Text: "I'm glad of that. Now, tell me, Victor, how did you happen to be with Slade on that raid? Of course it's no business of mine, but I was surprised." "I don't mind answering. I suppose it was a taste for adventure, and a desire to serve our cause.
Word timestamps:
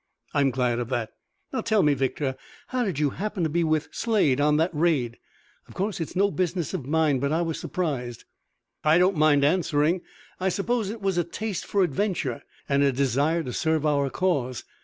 "I'm 0.33 0.49
glad 0.49 0.79
of 0.79 0.89
that. 0.89 1.11
Now, 1.53 1.61
tell 1.61 1.83
me, 1.83 1.93
Victor, 1.93 2.35
how 2.69 2.83
did 2.83 2.97
you 2.97 3.11
happen 3.11 3.43
to 3.43 3.49
be 3.51 3.63
with 3.63 3.87
Slade 3.91 4.41
on 4.41 4.57
that 4.57 4.73
raid? 4.73 5.19
Of 5.67 5.75
course 5.75 5.99
it's 6.01 6.15
no 6.15 6.31
business 6.31 6.73
of 6.73 6.87
mine, 6.87 7.19
but 7.19 7.31
I 7.31 7.43
was 7.43 7.59
surprised." 7.59 8.25
"I 8.83 8.97
don't 8.97 9.15
mind 9.15 9.45
answering. 9.45 10.01
I 10.39 10.49
suppose 10.49 10.89
it 10.89 11.03
was 11.03 11.19
a 11.19 11.23
taste 11.23 11.67
for 11.67 11.83
adventure, 11.83 12.41
and 12.67 12.81
a 12.81 12.91
desire 12.91 13.43
to 13.43 13.53
serve 13.53 13.85
our 13.85 14.09
cause. 14.09 14.63